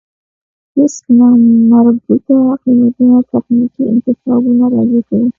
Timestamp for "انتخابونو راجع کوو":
3.93-5.25